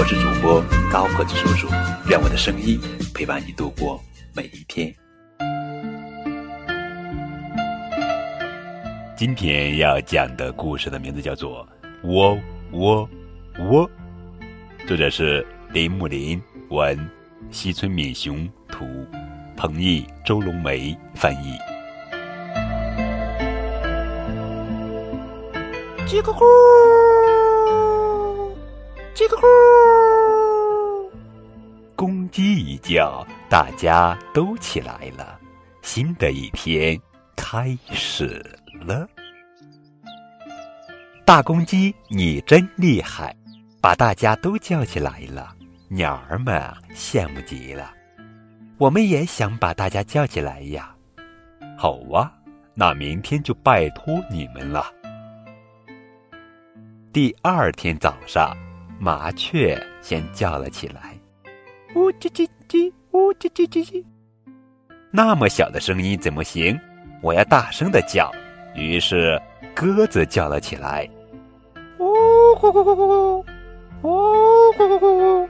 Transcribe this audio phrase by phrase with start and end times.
[0.00, 1.68] 我是主播高个子叔叔，
[2.08, 2.80] 愿我的声音
[3.14, 4.02] 陪伴你度过
[4.34, 4.90] 每一天。
[9.14, 11.68] 今天要讲的故事的名字叫做
[12.08, 12.34] 《窝
[12.72, 13.06] 窝
[13.58, 13.86] 窝》，
[14.88, 16.98] 作者是林木林，文
[17.50, 18.86] 西村敏雄，图
[19.54, 21.58] 彭毅、周龙梅翻译。
[26.06, 26.40] 叽咕咕，
[29.14, 31.10] 叽咕咕，
[31.96, 35.38] 公鸡一叫，大家都起来了，
[35.82, 36.98] 新的一天
[37.36, 38.44] 开始。
[38.86, 39.06] 了，
[41.26, 43.36] 大公鸡，你真厉害，
[43.80, 45.54] 把大家都叫起来了。
[45.88, 46.62] 鸟儿们
[46.94, 47.92] 羡慕极了，
[48.78, 50.94] 我们也想把大家叫起来呀。
[51.76, 52.32] 好啊，
[52.74, 54.86] 那明天就拜托你们了。
[57.12, 58.56] 第二天早上，
[59.02, 61.18] 麻雀先叫了起来，
[61.94, 64.04] 呜叽叽叽，呜叽叽叽叽。
[65.10, 66.78] 那么小的声音怎么行？
[67.22, 68.30] 我要大声的叫。
[68.74, 69.40] 于是，
[69.74, 71.08] 鸽子叫了起来
[71.98, 72.12] ：“呜
[72.58, 73.44] 呼呼呼呼，
[74.02, 75.48] 呜呼呼呼！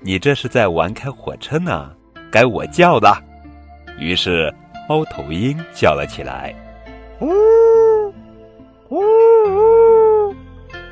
[0.00, 1.92] 你这是在玩开火车呢？
[2.30, 3.20] 该我叫了。”
[3.98, 4.54] 于是，
[4.88, 6.54] 猫头鹰叫了起来
[7.18, 7.26] ：“呜
[8.90, 9.00] 呜
[10.28, 10.34] 呜！”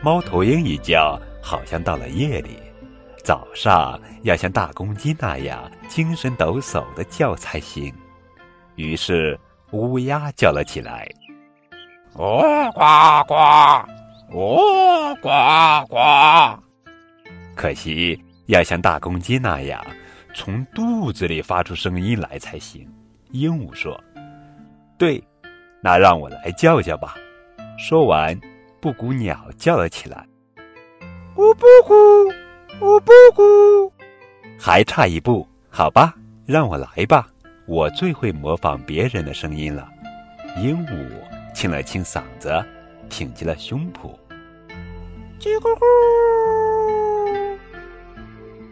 [0.02, 2.56] 猫头鹰一叫，好像到了夜里。
[3.24, 7.92] 早上要像大公鸡那样精神抖擞的叫才行。
[8.76, 9.38] 于是，
[9.72, 11.08] 乌鸦叫了起来。
[12.14, 12.42] 哦
[12.72, 13.34] 呱呱，
[14.36, 15.98] 哦呱呱。
[17.54, 19.86] 可惜要像大公鸡那样，
[20.34, 22.90] 从肚子里发出声音来才行。
[23.30, 23.98] 鹦鹉说
[24.98, 25.22] ：“对，
[25.80, 27.14] 那让我来叫叫吧。”
[27.78, 28.38] 说完，
[28.80, 30.26] 布谷鸟叫了起来
[31.36, 31.94] ：“呜布谷，
[32.80, 33.92] 呜布谷。”
[34.58, 36.14] 还差一步，好吧，
[36.46, 37.26] 让我来吧，
[37.66, 39.88] 我最会模仿别人的声音了。
[40.56, 41.08] 鹦鹉。
[41.54, 42.64] 清了清嗓子，
[43.10, 44.10] 挺起了胸脯。
[45.38, 45.84] 叽咕咕，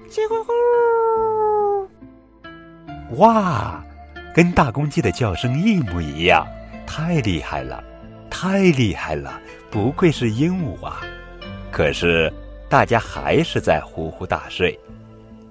[0.09, 1.87] 叽咕咕。
[3.16, 3.84] 哇，
[4.34, 6.47] 跟大公鸡的叫声一模一样，
[6.87, 7.84] 太厉害了，
[8.31, 9.38] 太厉害了！
[9.71, 11.03] 不愧是鹦鹉啊！
[11.71, 12.32] 可是
[12.70, 14.78] 大家还是在呼呼大睡，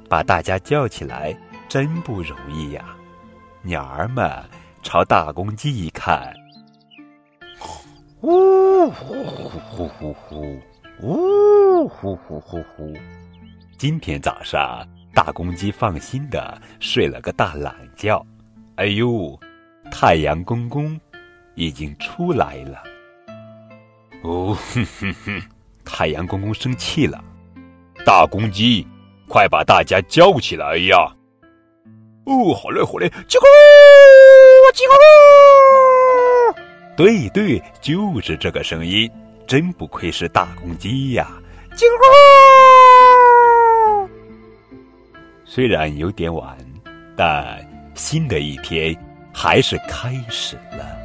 [0.07, 1.37] 把大家叫起来
[1.67, 2.95] 真不容易呀。
[3.61, 4.31] 鸟儿们
[4.81, 6.33] 朝大公鸡一看。
[8.21, 10.59] 呜呼呼呼呼呼，
[11.01, 12.93] 呜呼呼呼呼。
[13.77, 18.25] 今天早上，大公鸡放心的睡了个大懒觉。
[18.77, 19.37] 哎呦，
[19.91, 20.97] 太阳公公
[21.55, 22.81] 已经出来了。
[24.23, 25.41] 哦，哼哼哼，
[25.91, 27.21] 太阳公公生气了。
[28.05, 28.87] 大公鸡，
[29.27, 31.11] 快把大家叫起来呀！
[32.25, 33.43] 哦，好嘞，好嘞，叽咕
[34.71, 34.91] 叽咕。
[36.95, 39.09] 对对，就是这个声音，
[39.47, 41.27] 真不愧是大公鸡呀！
[41.75, 44.07] 叽咕。
[45.43, 46.55] 虽然有点晚，
[47.17, 48.95] 但新的一天
[49.33, 50.98] 还是开始了。